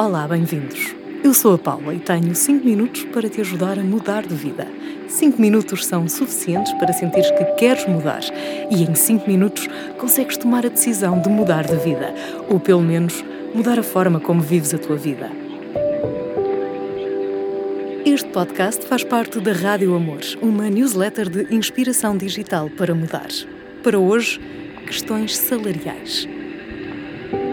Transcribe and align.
Olá, 0.00 0.28
bem-vindos. 0.28 0.94
Eu 1.24 1.34
sou 1.34 1.56
a 1.56 1.58
Paula 1.58 1.92
e 1.92 1.98
tenho 1.98 2.32
5 2.32 2.64
minutos 2.64 3.02
para 3.06 3.28
te 3.28 3.40
ajudar 3.40 3.76
a 3.80 3.82
mudar 3.82 4.24
de 4.24 4.32
vida. 4.32 4.68
5 5.08 5.40
minutos 5.40 5.84
são 5.84 6.08
suficientes 6.08 6.72
para 6.74 6.92
sentires 6.92 7.28
que 7.32 7.44
queres 7.56 7.84
mudar 7.84 8.20
e 8.70 8.84
em 8.84 8.94
5 8.94 9.28
minutos 9.28 9.68
consegues 9.98 10.36
tomar 10.36 10.64
a 10.64 10.68
decisão 10.68 11.20
de 11.20 11.28
mudar 11.28 11.64
de 11.64 11.74
vida, 11.78 12.14
ou 12.48 12.60
pelo 12.60 12.80
menos 12.80 13.24
mudar 13.52 13.76
a 13.76 13.82
forma 13.82 14.20
como 14.20 14.40
vives 14.40 14.72
a 14.72 14.78
tua 14.78 14.94
vida. 14.94 15.32
Este 18.06 18.28
podcast 18.28 18.86
faz 18.86 19.02
parte 19.02 19.40
da 19.40 19.52
Rádio 19.52 19.96
Amores, 19.96 20.38
uma 20.40 20.70
newsletter 20.70 21.28
de 21.28 21.52
inspiração 21.52 22.16
digital 22.16 22.70
para 22.70 22.94
mudar. 22.94 23.30
Para 23.82 23.98
hoje, 23.98 24.40
questões 24.86 25.36
salariais. 25.36 26.28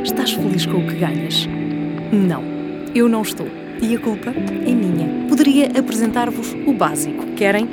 Estás 0.04 0.34
feliz 0.34 0.68
com 0.68 0.78
o 0.78 0.88
que 0.88 0.94
ganhas? 0.94 1.48
Não, 2.12 2.44
eu 2.94 3.10
não 3.10 3.22
estou. 3.22 3.48
E 3.82 3.96
a 3.96 4.00
culpa 4.00 4.30
é 4.30 4.74
minha. 4.74 5.28
Poderia 5.28 5.68
apresentar-vos 5.78 6.54
o 6.66 6.74
básico. 6.74 7.26
Querem? 7.36 7.68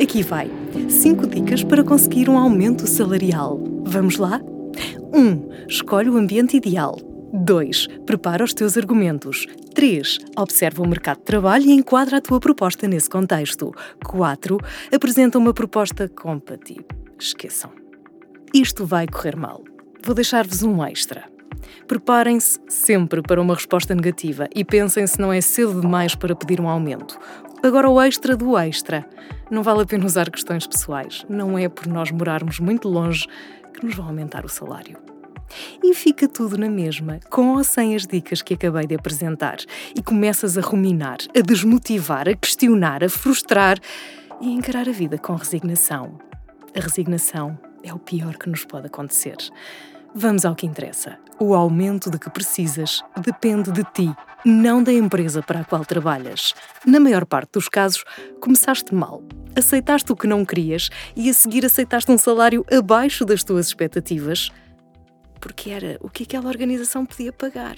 Aqui 0.00 0.22
vai. 0.22 0.50
5 0.88 1.26
dicas 1.26 1.62
para 1.62 1.84
conseguir 1.84 2.28
um 2.28 2.38
aumento 2.38 2.86
salarial. 2.86 3.60
Vamos 3.84 4.16
lá? 4.16 4.40
1. 5.12 5.18
Um, 5.18 5.48
escolhe 5.68 6.08
o 6.08 6.16
ambiente 6.16 6.56
ideal. 6.56 6.96
2. 7.34 7.88
Prepara 8.06 8.44
os 8.44 8.54
teus 8.54 8.76
argumentos. 8.76 9.46
3. 9.74 10.18
Observa 10.38 10.82
o 10.82 10.88
mercado 10.88 11.18
de 11.18 11.24
trabalho 11.24 11.66
e 11.66 11.72
enquadra 11.72 12.18
a 12.18 12.20
tua 12.20 12.40
proposta 12.40 12.88
nesse 12.88 13.10
contexto. 13.10 13.72
4. 14.04 14.58
Apresenta 14.94 15.38
uma 15.38 15.52
proposta 15.52 16.08
compatível. 16.08 16.86
Esqueçam. 17.18 17.70
Isto 18.54 18.86
vai 18.86 19.06
correr 19.06 19.36
mal. 19.36 19.62
Vou 20.04 20.14
deixar-vos 20.14 20.62
um 20.62 20.84
extra. 20.84 21.24
Preparem-se 21.86 22.60
sempre 22.68 23.22
para 23.22 23.40
uma 23.40 23.54
resposta 23.54 23.94
negativa 23.94 24.48
e 24.54 24.64
pensem 24.64 25.06
se 25.06 25.20
não 25.20 25.32
é 25.32 25.40
cedo 25.40 25.80
demais 25.80 26.14
para 26.14 26.34
pedir 26.34 26.60
um 26.60 26.68
aumento. 26.68 27.18
Agora, 27.62 27.88
o 27.88 28.00
extra 28.00 28.36
do 28.36 28.58
extra. 28.58 29.06
Não 29.50 29.62
vale 29.62 29.82
a 29.82 29.86
pena 29.86 30.04
usar 30.04 30.30
questões 30.30 30.66
pessoais. 30.66 31.24
Não 31.28 31.56
é 31.58 31.68
por 31.68 31.86
nós 31.86 32.10
morarmos 32.10 32.58
muito 32.58 32.88
longe 32.88 33.26
que 33.72 33.84
nos 33.84 33.94
vão 33.94 34.06
aumentar 34.06 34.44
o 34.44 34.48
salário. 34.48 34.96
E 35.82 35.94
fica 35.94 36.26
tudo 36.26 36.56
na 36.56 36.68
mesma, 36.68 37.20
com 37.30 37.56
ou 37.56 37.64
sem 37.64 37.94
as 37.94 38.06
dicas 38.06 38.42
que 38.42 38.54
acabei 38.54 38.86
de 38.86 38.94
apresentar, 38.94 39.58
e 39.94 40.02
começas 40.02 40.56
a 40.56 40.60
ruminar, 40.60 41.18
a 41.36 41.40
desmotivar, 41.40 42.28
a 42.28 42.34
questionar, 42.34 43.04
a 43.04 43.08
frustrar 43.08 43.78
e 44.40 44.48
a 44.48 44.50
encarar 44.50 44.88
a 44.88 44.92
vida 44.92 45.18
com 45.18 45.34
resignação. 45.34 46.18
A 46.74 46.80
resignação 46.80 47.58
é 47.82 47.92
o 47.92 47.98
pior 47.98 48.36
que 48.36 48.48
nos 48.48 48.64
pode 48.64 48.86
acontecer. 48.86 49.36
Vamos 50.14 50.44
ao 50.44 50.54
que 50.54 50.66
interessa. 50.66 51.18
O 51.38 51.54
aumento 51.54 52.10
de 52.10 52.18
que 52.18 52.28
precisas 52.28 53.02
depende 53.18 53.72
de 53.72 53.82
ti, 53.82 54.14
não 54.44 54.82
da 54.82 54.92
empresa 54.92 55.42
para 55.42 55.60
a 55.60 55.64
qual 55.64 55.86
trabalhas. 55.86 56.54
Na 56.86 57.00
maior 57.00 57.24
parte 57.24 57.52
dos 57.52 57.66
casos, 57.66 58.04
começaste 58.38 58.94
mal. 58.94 59.22
Aceitaste 59.56 60.12
o 60.12 60.16
que 60.16 60.26
não 60.26 60.44
querias 60.44 60.90
e 61.16 61.30
a 61.30 61.34
seguir 61.34 61.64
aceitaste 61.64 62.12
um 62.12 62.18
salário 62.18 62.62
abaixo 62.70 63.24
das 63.24 63.42
tuas 63.42 63.68
expectativas, 63.68 64.50
porque 65.40 65.70
era 65.70 65.96
o 66.00 66.10
que 66.10 66.24
aquela 66.24 66.48
organização 66.48 67.06
podia 67.06 67.32
pagar. 67.32 67.76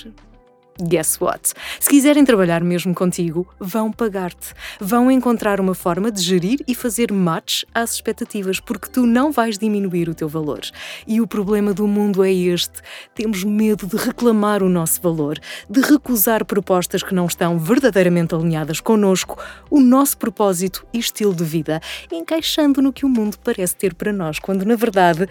Guess 0.81 1.21
what? 1.21 1.53
Se 1.79 1.89
quiserem 1.89 2.25
trabalhar 2.25 2.65
mesmo 2.65 2.93
contigo, 2.95 3.47
vão 3.61 3.93
pagar-te. 3.93 4.53
Vão 4.81 5.09
encontrar 5.09 5.61
uma 5.61 5.75
forma 5.75 6.11
de 6.11 6.21
gerir 6.21 6.59
e 6.67 6.75
fazer 6.75 7.13
match 7.13 7.63
às 7.73 7.95
expectativas, 7.95 8.59
porque 8.59 8.89
tu 8.89 9.07
não 9.07 9.31
vais 9.31 9.57
diminuir 9.57 10.09
o 10.09 10.15
teu 10.15 10.29
valor. 10.29 10.63
E 11.07 11.21
o 11.21 11.29
problema 11.29 11.73
do 11.73 11.87
mundo 11.87 12.25
é 12.25 12.33
este: 12.33 12.81
temos 13.15 13.45
medo 13.45 13.87
de 13.87 13.97
reclamar 13.97 14.65
o 14.65 14.69
nosso 14.69 15.01
valor, 15.01 15.39
de 15.71 15.81
recusar 15.81 16.45
propostas 16.45 17.05
que 17.05 17.15
não 17.15 17.27
estão 17.27 17.57
verdadeiramente 17.57 18.35
alinhadas 18.35 18.81
connosco, 18.81 19.39
o 19.71 19.79
nosso 19.81 20.19
propósito 20.19 20.85
e 20.93 20.99
estilo 20.99 21.35
de 21.35 21.45
vida, 21.45 21.81
encaixando 22.11 22.83
no 22.83 22.93
que 22.93 23.07
o 23.07 23.09
mundo 23.09 23.39
parece 23.45 23.77
ter 23.77 23.95
para 23.95 24.13
nós, 24.13 24.41
quando 24.41 24.65
na 24.65 24.75
verdade 24.75 25.29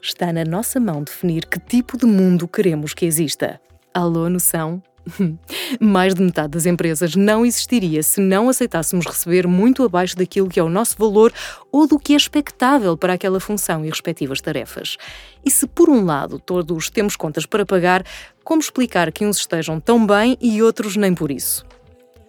está 0.00 0.32
na 0.32 0.44
nossa 0.44 0.80
mão 0.80 1.02
definir 1.02 1.44
que 1.44 1.58
tipo 1.58 1.98
de 1.98 2.06
mundo 2.06 2.48
queremos 2.48 2.94
que 2.94 3.04
exista. 3.04 3.60
Alô, 3.96 4.28
noção? 4.28 4.82
Mais 5.80 6.14
de 6.14 6.20
metade 6.20 6.50
das 6.50 6.66
empresas 6.66 7.16
não 7.16 7.46
existiria 7.46 8.02
se 8.02 8.20
não 8.20 8.50
aceitássemos 8.50 9.06
receber 9.06 9.46
muito 9.46 9.82
abaixo 9.82 10.14
daquilo 10.14 10.50
que 10.50 10.60
é 10.60 10.62
o 10.62 10.68
nosso 10.68 10.98
valor 10.98 11.32
ou 11.72 11.86
do 11.86 11.98
que 11.98 12.12
é 12.12 12.16
expectável 12.16 12.94
para 12.94 13.14
aquela 13.14 13.40
função 13.40 13.86
e 13.86 13.88
respectivas 13.88 14.42
tarefas. 14.42 14.98
E 15.42 15.50
se, 15.50 15.66
por 15.66 15.88
um 15.88 16.04
lado, 16.04 16.38
todos 16.38 16.90
temos 16.90 17.16
contas 17.16 17.46
para 17.46 17.64
pagar, 17.64 18.04
como 18.44 18.60
explicar 18.60 19.10
que 19.10 19.24
uns 19.24 19.38
estejam 19.38 19.80
tão 19.80 20.06
bem 20.06 20.36
e 20.42 20.62
outros 20.62 20.94
nem 20.94 21.14
por 21.14 21.30
isso? 21.30 21.64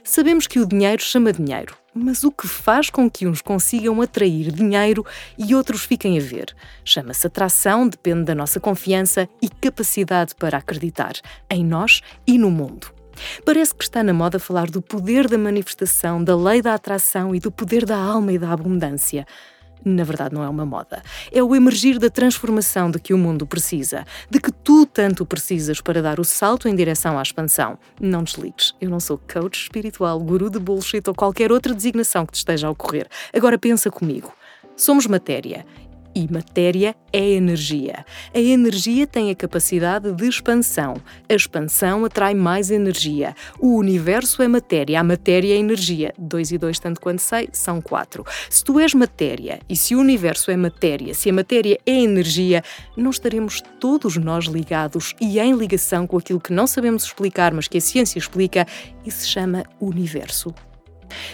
Sabemos 0.05 0.47
que 0.47 0.61
o 0.61 0.65
dinheiro 0.65 1.03
chama 1.03 1.33
dinheiro, 1.33 1.75
mas 1.97 2.23
o 2.23 2.31
que 2.31 2.47
faz 2.47 2.89
com 2.89 3.09
que 3.09 3.27
uns 3.27 3.41
consigam 3.41 4.01
atrair 4.01 4.51
dinheiro 4.51 5.05
e 5.37 5.55
outros 5.55 5.83
fiquem 5.83 6.17
a 6.17 6.21
ver? 6.21 6.55
Chama-se 6.85 7.27
atração, 7.27 7.87
depende 7.87 8.25
da 8.25 8.35
nossa 8.35 8.59
confiança 8.59 9.27
e 9.41 9.49
capacidade 9.49 10.35
para 10.35 10.57
acreditar 10.57 11.13
em 11.49 11.65
nós 11.65 12.01
e 12.25 12.37
no 12.37 12.51
mundo. 12.51 12.93
Parece 13.43 13.73
que 13.73 13.83
está 13.83 14.03
na 14.03 14.13
moda 14.13 14.39
falar 14.39 14.69
do 14.69 14.81
poder 14.81 15.27
da 15.27 15.37
manifestação, 15.37 16.23
da 16.23 16.35
lei 16.35 16.61
da 16.61 16.73
atração 16.73 17.33
e 17.33 17.39
do 17.39 17.51
poder 17.51 17.85
da 17.85 17.97
alma 17.97 18.31
e 18.31 18.37
da 18.37 18.51
abundância 18.51 19.25
na 19.83 20.03
verdade 20.03 20.33
não 20.33 20.43
é 20.43 20.49
uma 20.49 20.65
moda. 20.65 21.01
É 21.31 21.41
o 21.41 21.55
emergir 21.55 21.99
da 21.99 22.09
transformação 22.09 22.89
de 22.91 22.99
que 22.99 23.13
o 23.13 23.17
mundo 23.17 23.45
precisa, 23.45 24.05
de 24.29 24.39
que 24.39 24.51
tu 24.51 24.85
tanto 24.85 25.25
precisas 25.25 25.81
para 25.81 26.01
dar 26.01 26.19
o 26.19 26.23
salto 26.23 26.67
em 26.67 26.75
direção 26.75 27.17
à 27.17 27.21
expansão. 27.21 27.77
Não 27.99 28.23
desligues, 28.23 28.73
eu 28.81 28.89
não 28.89 28.99
sou 28.99 29.17
coach 29.17 29.63
espiritual, 29.63 30.19
guru 30.19 30.49
de 30.49 30.59
bullshit 30.59 31.07
ou 31.07 31.15
qualquer 31.15 31.51
outra 31.51 31.73
designação 31.73 32.25
que 32.25 32.33
te 32.33 32.37
esteja 32.37 32.67
a 32.67 32.71
ocorrer. 32.71 33.07
Agora 33.33 33.57
pensa 33.57 33.89
comigo. 33.89 34.33
Somos 34.75 35.07
matéria 35.07 35.65
e 36.17 36.27
matéria 36.33 36.95
é 37.13 37.29
energia. 37.29 38.03
A 38.33 38.39
energia 38.39 39.05
tem 39.05 39.29
a 39.29 39.35
capacidade 39.35 40.11
de 40.11 40.27
expansão. 40.27 40.95
A 41.29 41.33
expansão 41.35 42.03
atrai 42.05 42.33
mais 42.33 42.71
energia. 42.71 43.35
O 43.59 43.75
universo 43.75 44.41
é 44.41 44.47
matéria, 44.47 44.99
a 44.99 45.03
matéria 45.03 45.53
é 45.53 45.57
energia. 45.57 46.11
Dois 46.17 46.51
e 46.51 46.57
dois, 46.57 46.79
tanto 46.79 46.99
quanto 46.99 47.19
sei, 47.19 47.49
são 47.53 47.79
quatro. 47.79 48.25
Se 48.49 48.63
tu 48.63 48.79
és 48.79 48.95
matéria 48.95 49.59
e 49.69 49.75
se 49.75 49.95
o 49.95 49.99
universo 49.99 50.49
é 50.49 50.57
matéria, 50.57 51.13
se 51.13 51.29
a 51.29 51.33
matéria 51.33 51.79
é 51.85 51.91
energia, 51.91 52.63
não 52.95 53.11
estaremos 53.11 53.61
todos 53.79 54.17
nós 54.17 54.45
ligados 54.45 55.13
e 55.21 55.39
em 55.39 55.53
ligação 55.53 56.07
com 56.07 56.17
aquilo 56.17 56.41
que 56.41 56.51
não 56.51 56.65
sabemos 56.65 57.03
explicar, 57.03 57.53
mas 57.53 57.67
que 57.67 57.77
a 57.77 57.81
ciência 57.81 58.17
explica 58.17 58.65
e 59.05 59.11
se 59.11 59.27
chama 59.27 59.63
universo. 59.79 60.51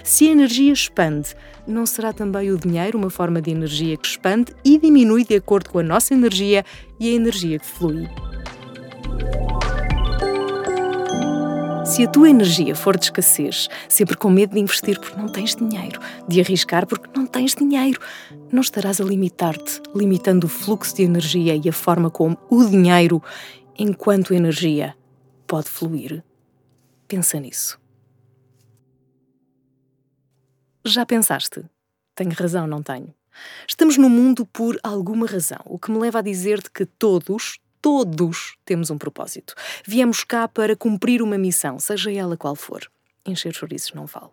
Se 0.04 0.28
a 0.28 0.32
energia 0.32 0.72
expande, 0.72 1.36
não 1.68 1.86
será 1.86 2.12
também 2.12 2.52
o 2.52 2.58
dinheiro 2.58 2.98
uma 2.98 3.10
forma 3.10 3.42
de 3.42 3.52
energia 3.52 3.98
que 3.98 4.08
expande 4.08 4.54
e 4.64 4.78
diminui 4.78 5.26
de 5.26 5.36
acordo 5.36 5.70
com 5.70 5.80
a 5.80 5.84
nossa 5.84 6.14
energia 6.14 6.66
e 7.00 7.10
a 7.10 7.14
energia 7.14 7.60
que 7.60 7.66
flui? 7.66 8.08
Se 11.86 12.04
a 12.06 12.08
tua 12.08 12.30
energia 12.30 12.76
for 12.76 12.98
de 12.98 13.06
escassez, 13.06 13.68
sempre 13.90 14.16
com 14.16 14.30
medo 14.30 14.54
de 14.54 14.60
investir 14.60 15.00
porque 15.00 15.20
não 15.20 15.28
tens 15.28 15.54
dinheiro, 15.54 16.00
de 16.28 16.40
arriscar 16.40 16.88
porque 16.88 17.10
não 17.16 17.28
tens 17.28 17.54
dinheiro, 17.54 18.00
não 18.52 18.62
estarás 18.62 19.02
a 19.02 19.04
limitar-te, 19.04 19.82
limitando 19.94 20.48
o 20.48 20.50
fluxo 20.50 20.96
de 20.96 21.04
energia 21.04 21.60
e 21.62 21.68
a 21.68 21.74
forma 21.74 22.10
como 22.10 22.38
o 22.50 22.66
dinheiro, 22.66 23.22
enquanto 23.78 24.34
energia, 24.34 24.96
pode 25.46 25.70
fluir. 25.70 26.24
Pensa 27.08 27.40
nisso. 27.40 27.83
Já 30.94 31.08
pensaste? 31.08 31.66
Tenho 32.14 32.34
razão, 32.34 32.68
não 32.68 32.84
tenho? 32.84 33.12
Estamos 33.68 33.98
no 33.98 34.08
mundo 34.08 34.46
por 34.46 34.80
alguma 34.84 35.26
razão, 35.26 35.60
o 35.66 35.80
que 35.80 35.90
me 35.90 35.98
leva 35.98 36.20
a 36.20 36.22
dizer-te 36.22 36.70
que 36.70 36.86
todos, 36.86 37.58
todos 37.82 38.58
temos 38.64 38.92
um 38.92 38.98
propósito. 39.00 39.56
Viemos 39.84 40.24
cá 40.24 40.48
para 40.48 40.76
cumprir 40.76 41.24
uma 41.24 41.36
missão, 41.36 41.80
seja 41.80 42.12
ela 42.12 42.38
qual 42.38 42.56
for. 42.56 42.88
Encher 43.26 43.56
chouriços 43.56 43.94
não 43.94 44.06
vale. 44.06 44.30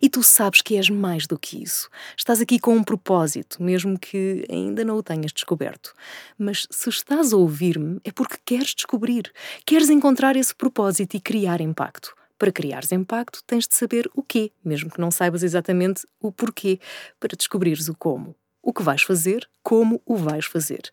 E 0.00 0.08
tu 0.08 0.22
sabes 0.22 0.62
que 0.62 0.76
és 0.76 0.88
mais 0.88 1.26
do 1.26 1.36
que 1.36 1.60
isso. 1.60 1.90
Estás 2.16 2.40
aqui 2.40 2.60
com 2.60 2.76
um 2.76 2.84
propósito, 2.84 3.60
mesmo 3.60 3.98
que 3.98 4.46
ainda 4.48 4.84
não 4.84 4.98
o 4.98 5.02
tenhas 5.02 5.32
descoberto. 5.32 5.92
Mas 6.38 6.64
se 6.70 6.88
estás 6.90 7.32
a 7.32 7.36
ouvir-me, 7.36 7.98
é 8.04 8.12
porque 8.12 8.36
queres 8.44 8.72
descobrir, 8.72 9.32
queres 9.66 9.90
encontrar 9.90 10.36
esse 10.36 10.54
propósito 10.54 11.16
e 11.16 11.20
criar 11.20 11.60
impacto. 11.60 12.14
Para 12.38 12.50
criares 12.50 12.90
impacto, 12.90 13.42
tens 13.46 13.66
de 13.66 13.74
saber 13.74 14.10
o 14.14 14.22
quê, 14.22 14.50
mesmo 14.64 14.90
que 14.90 15.00
não 15.00 15.10
saibas 15.10 15.42
exatamente 15.42 16.06
o 16.20 16.32
porquê, 16.32 16.80
para 17.20 17.36
descobrires 17.36 17.88
o 17.88 17.94
como. 17.94 18.34
O 18.62 18.72
que 18.72 18.82
vais 18.82 19.02
fazer, 19.02 19.48
como 19.62 20.02
o 20.04 20.16
vais 20.16 20.46
fazer. 20.46 20.90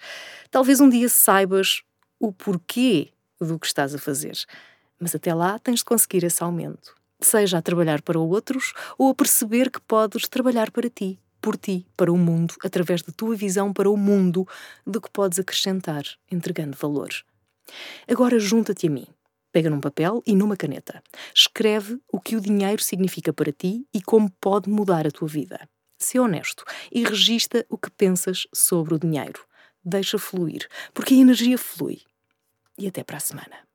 Talvez 0.51 0.79
um 0.79 0.89
dia 0.89 1.09
saibas 1.09 1.81
o 2.19 2.31
porquê 2.31 3.11
do 3.39 3.57
que 3.57 3.65
estás 3.65 3.95
a 3.95 3.97
fazer, 3.97 4.37
mas 4.99 5.15
até 5.15 5.33
lá 5.33 5.57
tens 5.57 5.79
de 5.79 5.85
conseguir 5.85 6.23
esse 6.23 6.43
aumento. 6.43 6.95
Seja 7.19 7.57
a 7.57 7.61
trabalhar 7.61 8.01
para 8.01 8.19
outros 8.19 8.73
ou 8.97 9.09
a 9.09 9.15
perceber 9.15 9.71
que 9.71 9.81
podes 9.81 10.27
trabalhar 10.27 10.69
para 10.69 10.89
ti, 10.89 11.19
por 11.41 11.57
ti, 11.57 11.87
para 11.97 12.11
o 12.11 12.17
mundo, 12.17 12.53
através 12.63 13.01
da 13.01 13.11
tua 13.11 13.35
visão 13.35 13.73
para 13.73 13.89
o 13.89 13.97
mundo, 13.97 14.47
do 14.85 15.01
que 15.01 15.09
podes 15.09 15.39
acrescentar, 15.39 16.03
entregando 16.31 16.77
valor. 16.77 17.09
Agora 18.07 18.39
junta-te 18.39 18.87
a 18.87 18.89
mim 18.89 19.07
Pega 19.51 19.69
num 19.69 19.81
papel 19.81 20.23
e 20.25 20.35
numa 20.35 20.55
caneta. 20.55 21.03
Escreve 21.35 21.99
o 22.11 22.19
que 22.19 22.35
o 22.35 22.41
dinheiro 22.41 22.81
significa 22.81 23.33
para 23.33 23.51
ti 23.51 23.85
e 23.93 24.01
como 24.01 24.31
pode 24.39 24.69
mudar 24.69 25.05
a 25.05 25.11
tua 25.11 25.27
vida. 25.27 25.67
Sê 25.97 26.19
honesto 26.19 26.63
e 26.91 27.03
registra 27.03 27.65
o 27.69 27.77
que 27.77 27.91
pensas 27.91 28.47
sobre 28.53 28.95
o 28.95 28.99
dinheiro. 28.99 29.45
Deixa 29.83 30.17
fluir, 30.17 30.67
porque 30.93 31.13
a 31.13 31.17
energia 31.17 31.57
flui. 31.57 32.01
E 32.77 32.87
até 32.87 33.03
para 33.03 33.17
a 33.17 33.19
semana. 33.19 33.70